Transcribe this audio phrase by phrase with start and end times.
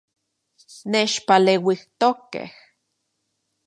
[0.91, 2.43] Nechpaleuijtokej